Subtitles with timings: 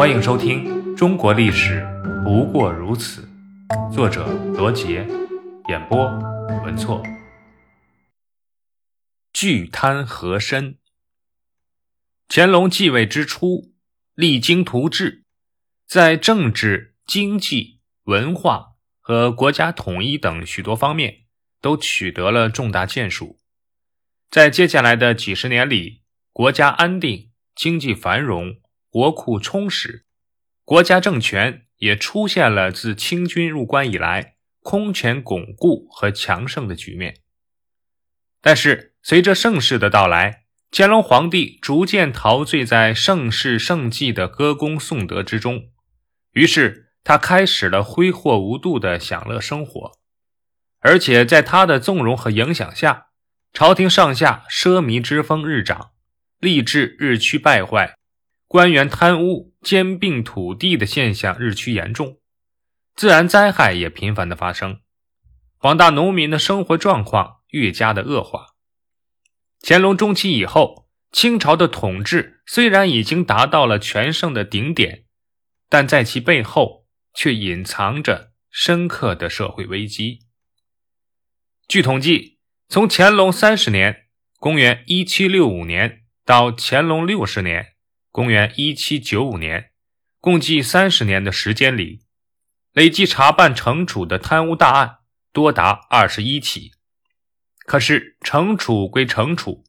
[0.00, 0.64] 欢迎收听
[0.96, 1.86] 《中国历史
[2.24, 3.28] 不过如此》，
[3.94, 5.06] 作者罗杰，
[5.68, 6.06] 演播
[6.64, 7.02] 文措。
[9.34, 10.78] 巨贪和珅。
[12.30, 13.74] 乾隆继位之初，
[14.14, 15.24] 励精图治，
[15.86, 21.24] 在政治、经济、文化和国家统一等许多方面
[21.60, 23.38] 都取得了重大建树。
[24.30, 26.00] 在接下来的几十年里，
[26.32, 28.59] 国家安定，经济繁荣。
[28.90, 30.04] 国库充实，
[30.64, 37.20] 国家政权也出现了自清军入关以来空前巩固和强盛的局面。
[38.40, 45.70] 但是，随着盛世的到来，乾隆皇帝逐渐陶醉在盛世盛绩的歌功颂德之中，
[46.32, 49.92] 于是他开始了挥霍无度的享乐生活。
[50.80, 53.06] 而且，在他的纵容和影响下，
[53.52, 55.92] 朝廷上下奢靡之风日长，
[56.40, 57.99] 吏治日趋败坏。
[58.52, 62.18] 官员贪污、兼并土地的现象日趋严重，
[62.96, 64.80] 自然灾害也频繁的发生，
[65.56, 68.56] 广大农民的生活状况越加的恶化。
[69.62, 75.04] 乾隆中期以后，清朝的统治虽然已经达到了全盛的顶点，
[75.68, 80.26] 但在其背后却隐藏着深刻的社会危机。
[81.68, 84.08] 据统计，从乾隆三十年
[84.40, 87.69] （公元一七六五年）到乾隆六十年。
[88.10, 89.70] 公元一七九五年，
[90.18, 92.02] 共计三十年的时间里，
[92.72, 94.98] 累计查办惩处的贪污大案
[95.32, 96.72] 多达二十一起。
[97.58, 99.62] 可是，惩处归惩处，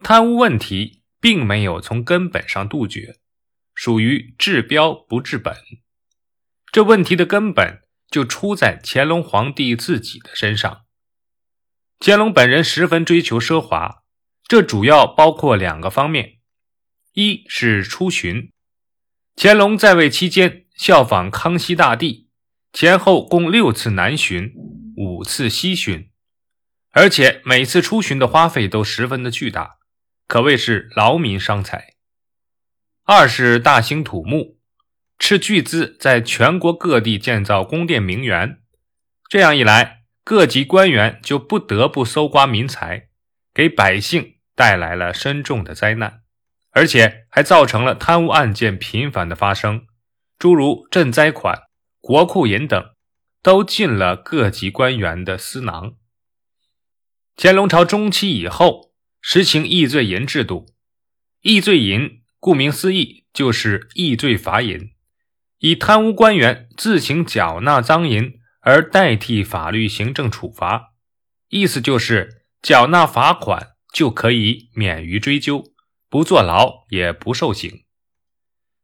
[0.00, 3.20] 贪污问题并没有从根本上杜绝，
[3.76, 5.56] 属于治标不治本。
[6.72, 10.84] 这问题的根本就出在乾隆皇帝自己的身上。
[12.00, 14.02] 乾隆本人十分追求奢华，
[14.48, 16.33] 这主要包括两个方面。
[17.14, 18.50] 一是出巡，
[19.36, 22.28] 乾隆在位期间效仿康熙大帝，
[22.72, 24.52] 前后共六次南巡，
[24.96, 26.10] 五次西巡，
[26.90, 29.76] 而且每次出巡的花费都十分的巨大，
[30.26, 31.94] 可谓是劳民伤财。
[33.04, 34.58] 二是大兴土木，
[35.16, 38.58] 斥巨资在全国各地建造宫殿名园，
[39.30, 43.10] 这样一来，各级官员就不得不搜刮民财，
[43.54, 46.23] 给百姓带来了深重的灾难。
[46.74, 49.86] 而且还造成了贪污案件频繁的发生，
[50.38, 51.62] 诸如赈灾款、
[52.00, 52.84] 国库银等，
[53.42, 55.94] 都进了各级官员的私囊。
[57.36, 60.66] 乾隆朝中期以后，实行易罪银制度。
[61.42, 64.90] 易罪银顾名思义，就是易罪罚银，
[65.58, 70.94] 以贪污官员自行缴纳赃银而代替法律行政处罚，
[71.50, 75.73] 意思就是缴纳罚款就可以免于追究。
[76.14, 77.82] 不坐牢也不受刑，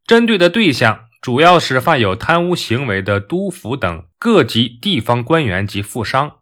[0.04, 6.38] 针对的对象主要是犯有贪污行为的督抚等各级地方官员及富商，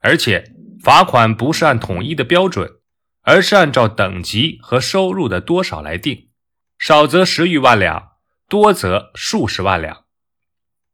[0.00, 2.78] 而且罚款不是按统一的标准，
[3.24, 6.30] 而是按照等级和收入的多少来定，
[6.78, 8.12] 少则十余万两，
[8.48, 10.04] 多则数十万两。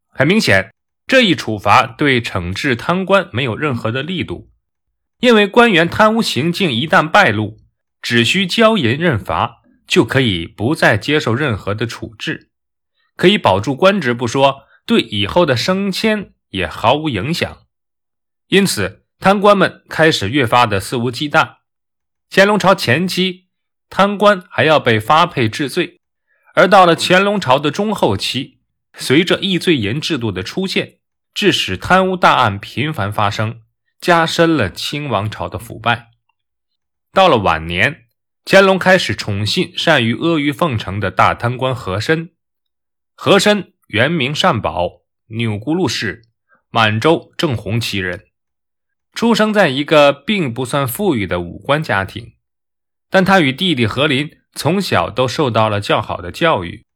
[0.09, 0.75] 很明显，
[1.07, 4.51] 这一处罚对惩治贪官没有任何的力度，
[5.21, 7.62] 因为官员贪污行径一旦败露。
[8.03, 12.51] 只需交银认罚，就可以不再接受任何的处置，
[13.17, 17.59] 可以保住官职不说，对以后的升迁也毫无影响。
[18.49, 21.59] 因此，贪官们开始越发的肆无忌惮。
[22.29, 23.47] 乾隆朝前期，
[23.89, 26.01] 贪官还要被发配治罪，
[26.55, 28.59] 而到了乾隆朝的中后期，
[28.99, 30.99] 随着易罪银制度的出现，
[31.33, 33.61] 致使贪污大案频繁发生，
[34.01, 36.12] 加深了清王朝的腐败。
[37.13, 38.07] 到了晚年，
[38.47, 42.31] 乾隆开始宠信善于阿谀奉承的大贪官和珅。
[43.15, 46.23] 和珅原名善宝，钮钴禄氏，
[46.71, 48.29] 满洲正红旗人，
[49.13, 52.33] 出生在一个并不算富裕的武官家庭，
[53.11, 56.87] 但他与弟弟和林从小都受到了较好的教育。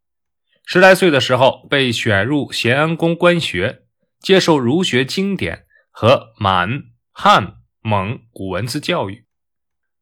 [0.65, 3.83] 十来岁的时候，被选入咸安宫官学，
[4.19, 9.26] 接受儒学经典和满、汉、蒙古文字教育。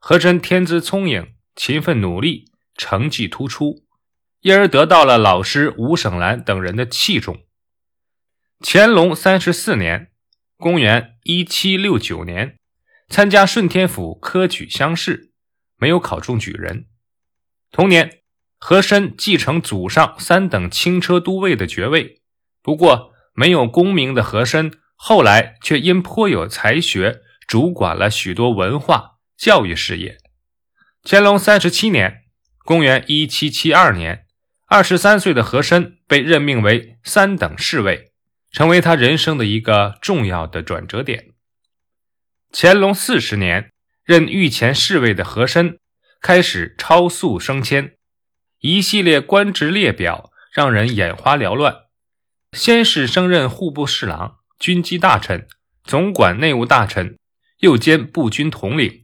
[0.07, 3.87] 和珅天资聪颖，勤奋努力，成绩突出，
[4.43, 7.47] 因而得到了老师吴省兰等人的器重。
[8.61, 10.11] 乾隆三十四年
[10.61, 12.59] （公元一七六九年），
[13.09, 15.33] 参加顺天府科举乡试，
[15.79, 16.85] 没有考中举人。
[17.71, 18.19] 同年，
[18.59, 22.21] 和珅继承祖上三等轻车都尉的爵位。
[22.63, 29.13] 不过，没有功名的和珅，后来却因颇有才学，主管了许多文化。
[29.37, 30.19] 教育事业。
[31.03, 32.25] 乾隆三十七年
[32.65, 34.27] （公元一七七二年），
[34.67, 38.13] 二十三岁的和珅被任命为三等侍卫，
[38.51, 41.33] 成为他人生的一个重要的转折点。
[42.53, 43.71] 乾隆四十年，
[44.05, 45.79] 任御前侍卫的和珅
[46.21, 47.97] 开始超速升迁，
[48.61, 51.83] 一系列官职列表让人眼花缭乱。
[52.53, 55.49] 先是升任户部侍郎、军机大臣、
[55.83, 57.19] 总管内务大臣，
[57.59, 59.04] 又兼步军统领。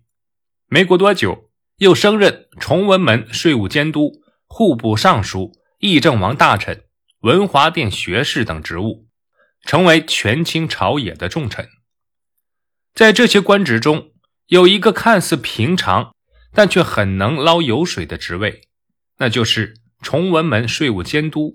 [0.72, 5.50] 没过多久，又升任崇文门税务监督、户部尚书、
[5.80, 6.84] 议政王大臣、
[7.22, 9.08] 文华殿学士等职务，
[9.64, 11.68] 成为权倾朝野的重臣。
[12.94, 14.12] 在这些官职中，
[14.46, 16.14] 有一个看似平常，
[16.52, 18.68] 但却很能捞油水的职位，
[19.18, 21.52] 那就是崇文门税务监督。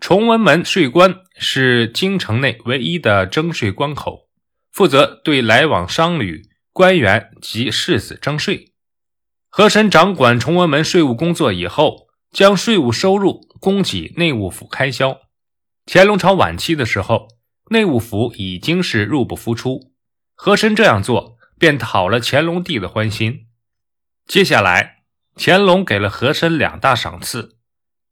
[0.00, 4.28] 崇文门税关是京城内唯一的征税关口，
[4.72, 6.49] 负责对来往商旅、
[6.80, 8.72] 官员及世子征税。
[9.50, 15.20] 和珅掌管崇文门税务工作以后，将税务收入供给内务府开销。
[15.84, 17.28] 乾隆朝晚期的时候，
[17.68, 19.92] 内务府已经是入不敷出，
[20.34, 23.48] 和珅这样做便讨了乾隆帝的欢心。
[24.26, 25.02] 接下来，
[25.36, 27.58] 乾隆给了和珅两大赏赐。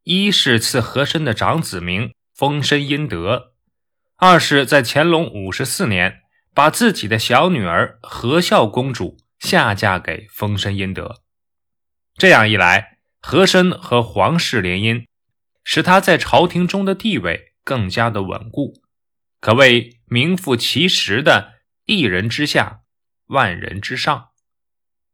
[0.03, 3.53] 一是赐和珅的长子名丰绅殷德，
[4.17, 6.19] 二是在乾隆五十四年
[6.59, 11.21] 把自己的小女儿和孝公主下嫁给丰绅殷德。
[12.17, 15.05] 这样一来，和珅和皇室联姻，
[15.63, 18.73] 使他在朝廷中的地位更加的稳固，
[19.39, 21.53] 可谓名副其实的
[21.85, 22.81] 一人之下，
[23.27, 24.31] 万人之上。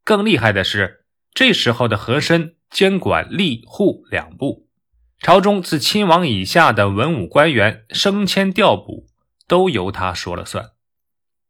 [0.03, 4.67] 更厉害的是，这时候的和珅监管吏户两部。
[5.19, 9.05] 朝中自亲王以下的文武官员升迁调补
[9.47, 10.71] 都由他说了算，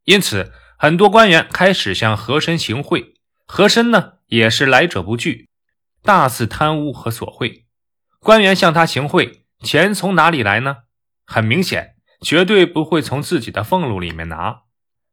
[0.06, 3.16] 因此很多官员开始向和珅行贿，
[3.46, 5.50] 和珅呢也是来者不拒，
[6.02, 7.66] 大肆贪污和索贿。
[8.20, 10.78] 官员向他行贿，钱从哪里来呢？
[11.26, 14.62] 很明显，绝对不会从自己的俸禄里面拿，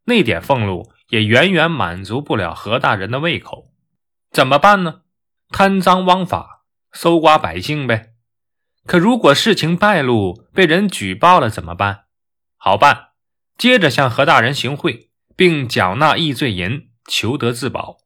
[0.04, 3.72] 那点俸禄也远远满足不了何大人的胃口。
[4.30, 5.02] 怎么办呢？
[5.48, 8.12] 贪赃枉法，搜刮百姓呗。
[8.86, 12.04] 可如果事情败露，被人举报了怎么办？
[12.56, 13.11] 好办，
[13.56, 17.98] 接着向何大人行贿，并缴纳易罪银，求得自保。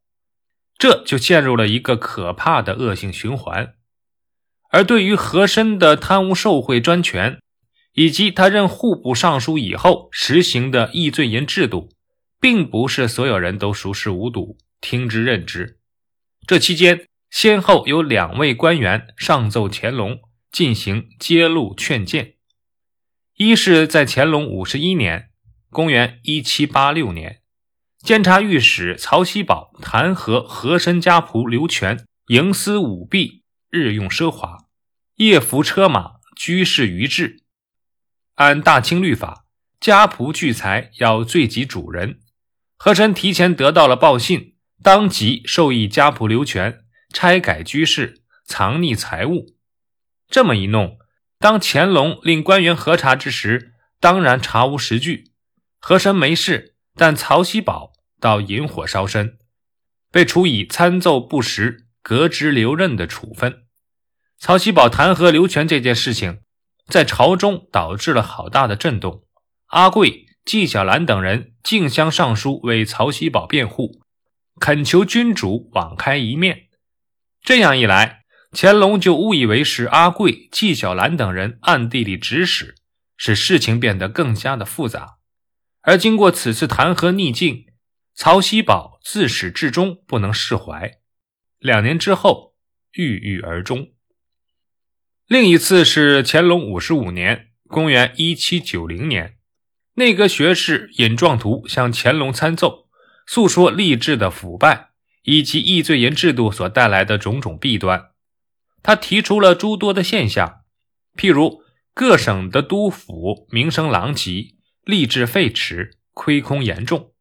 [0.79, 3.75] 这就陷入了一个可怕的恶性循环。
[4.71, 7.41] 而对于和珅的贪污受贿专权，
[7.93, 11.91] 以及他任户部尚书以后实行的易罪银制度，
[12.41, 15.79] 并不是所有人都熟视无睹、听之任之。
[16.47, 20.21] 这期间，先后有两位官员上奏乾隆。
[20.53, 22.37] 进行揭露劝谏，
[23.35, 25.29] 一是在乾隆五十一年
[25.77, 27.43] （公元一七八六年），
[28.01, 34.65] 监察御史曹锡宝弹劾和珅家仆刘全营私舞弊，日用奢华，
[35.17, 37.43] 夜服车马，居士于制。
[38.37, 39.45] 按大清律法，
[39.79, 42.21] 家仆聚财要罪及主人。
[42.79, 49.55] 和珅提前得到了报信，当即授意家仆刘全拆改居室，藏匿财物。
[50.31, 50.97] 这么一弄，
[51.39, 55.33] 当乾隆令官员核查之时，当然查无实据。
[55.89, 59.39] 和珅没事，但曹锡宝倒引火烧身，
[60.11, 63.67] 被处以参奏不实、革职留任的处分。
[64.37, 66.41] 曹锡宝弹劾刘全这件事情，
[66.89, 69.23] 在朝中导致了好大的震动。
[69.67, 74.01] 阿贵、纪晓岚等人竞相上书为曹锡宝辩护，
[74.59, 76.67] 恳求君主网开一面。
[77.43, 82.75] 这样一来，乾隆就误以为是阿贵、纪晓岚等人暗地里指使，
[83.17, 85.16] 使事情变得更加的复杂。
[85.87, 87.67] 而经过此次弹劾逆境，
[88.13, 90.99] 曹锡宝自始至终不能释怀，
[91.61, 92.57] 两年之后
[92.95, 93.93] 郁郁而终。
[95.29, 99.37] 另一次是乾隆五十五年（公元一七九零年），
[99.95, 102.89] 内阁学士尹壮图向乾隆参奏，
[103.25, 104.91] 诉说吏治的腐败
[105.23, 108.11] 以及易罪银制度所带来的种种弊端。
[108.83, 110.65] 他提出了诸多的现象，
[111.17, 111.63] 譬如
[111.95, 114.56] 各省的督府名声狼藉，
[114.87, 117.13] 吏治废弛，亏空严重。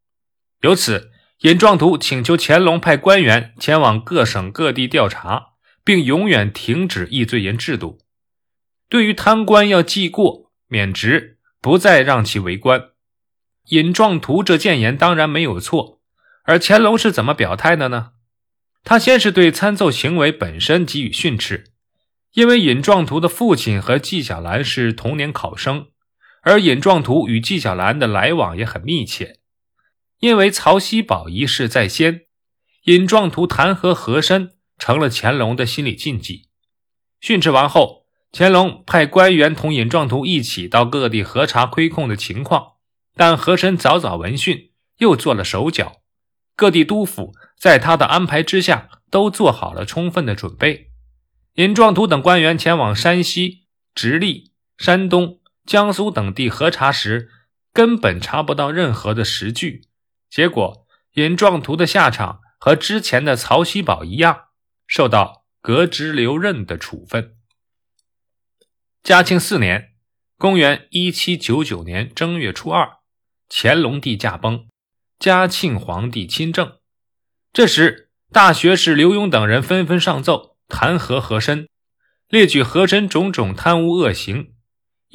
[0.61, 5.47] 由此，尹壮图请求乾隆派官员前往各省各地调查，
[5.83, 7.99] 并永远停止易罪银制度。
[8.87, 12.89] 对于贪官要记过免职，不再让其为官。
[13.69, 15.99] 尹壮图这谏言当然没有错，
[16.43, 18.11] 而乾隆是怎么表态的呢？
[18.83, 21.71] 他先是对参奏行为本身给予训斥，
[22.33, 25.87] 因为尹壮图的父亲和纪晓岚是同年考生，
[26.45, 29.39] 而尹壮图与纪晓岚的来往也很密切。
[30.19, 32.27] 因为曹锡宝一事在先，
[32.83, 36.49] 尹壮图弹劾和珅成了乾隆的心理禁忌。
[37.19, 42.73] 训斥完后，乾隆派官员同尹壮图一起到各地核查亏空的情况，
[43.15, 46.01] 但和珅早早闻讯，又做了手脚。
[46.55, 50.91] 各地督府在他的安排之下，都做好了充分的准备。
[51.55, 53.63] 尹壮图等官员前往山西、
[53.95, 57.29] 直隶、山东、江苏等地核查时，
[57.73, 59.87] 根本查不到任何的实据。
[60.29, 64.45] 结果，尹壮图的下场和之前的曹锡宝一样，
[64.85, 67.35] 受到革职留任的处分。
[69.01, 69.93] 嘉庆四年
[70.37, 72.97] （公元1799年正月初二），
[73.49, 74.67] 乾隆帝驾崩。
[75.17, 76.79] 嘉庆皇帝亲政，
[77.53, 81.69] 这时大学士刘墉等人纷纷上奏弹劾和珅，
[82.27, 84.54] 列举和珅种种贪污恶行。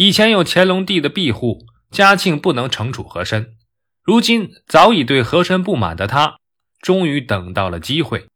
[0.01, 3.59] 以前有乾隆帝的庇护，嘉庆不能惩处和珅。
[4.03, 6.39] 如今早已对和珅不满的他，
[6.81, 8.27] 终于等到了机会。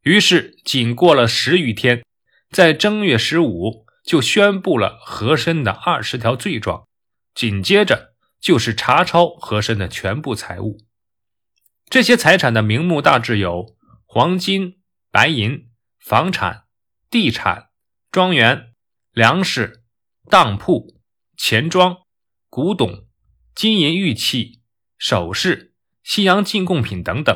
[0.00, 2.02] 于是仅过了十余天，
[2.48, 6.88] 在正月十五就宣布了和珅的二十条罪状，
[7.34, 8.14] 紧接着。
[8.40, 10.78] 就是查抄和珅的全部财物，
[11.90, 13.76] 这些财产的名目大致有
[14.06, 14.78] 黄金、
[15.10, 15.68] 白银、
[15.98, 16.62] 房产、
[17.10, 17.70] 地产、
[18.12, 18.74] 庄园、
[19.10, 19.77] 粮食、
[20.28, 21.00] 当铺、
[21.36, 21.96] 钱庄、
[22.50, 23.06] 古董、
[23.54, 24.60] 金银玉器、
[24.98, 27.34] 首饰、西洋进贡品等等。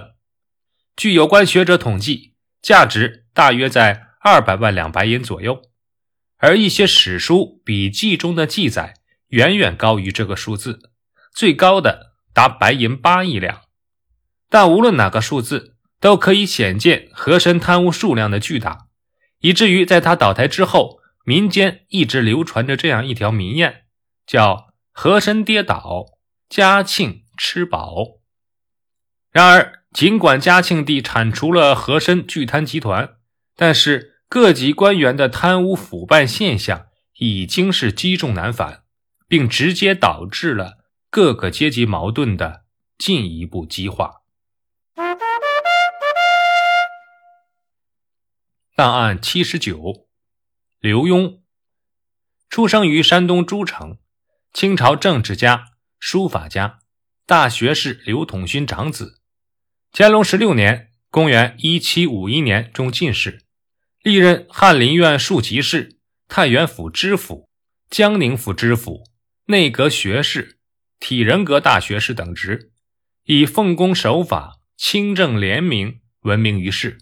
[0.95, 5.63] 据有关学者统计，价值大约在二百万两白银左右，
[6.37, 8.95] 而一些史书笔记中的记载
[9.29, 10.91] 远远高于这个数字。
[11.35, 13.63] 最高的达白银八亿两，
[14.51, 18.89] 但无论哪个数字，都可以显见和珅贪污数量的巨大，
[19.41, 23.83] 以至于在他倒台之后，民间一直流传着这样一条民谚，
[24.27, 26.07] 叫“和珅跌倒，
[26.49, 28.21] 嘉庆吃饱”。
[29.31, 33.17] 然而，尽管嘉庆帝铲除了和珅巨贪集团，
[33.57, 36.87] 但是各级官员的贪污腐败现象
[37.19, 38.85] 已经是积重难返，
[39.27, 40.79] 并直接导致了。
[41.11, 42.65] 各个阶级矛盾的
[42.97, 44.23] 进一步激化。
[48.75, 50.07] 档案七十九，
[50.83, 51.43] 刘墉，
[52.51, 53.99] 出生于山东诸城，
[54.53, 55.67] 清朝政治家、
[56.01, 56.81] 书法家、
[57.25, 59.21] 大学士刘统勋长子。
[59.93, 63.45] 乾隆十六年（公元一七五一年）中进士，
[64.03, 67.49] 历任翰林院庶吉士、太原府知府、
[67.89, 69.05] 江宁府知府、
[69.45, 70.59] 内阁学士。
[70.99, 72.73] 体人格大学士等职，
[73.27, 76.99] 以奉公守法、清正廉明闻名于世。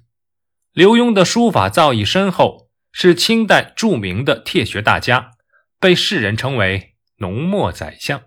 [0.75, 2.60] 刘墉的书法造诣深厚，
[2.93, 5.33] 是清代著名的帖学大家，
[5.79, 8.25] 被世人称为“浓墨宰相”。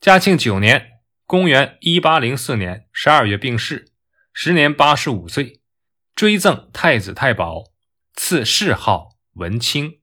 [0.00, 3.92] 嘉庆九年（公元1804年）十二月病逝，
[4.32, 5.60] 时年八十五岁，
[6.14, 7.64] 追赠太子太保，
[8.14, 10.00] 赐谥号文清。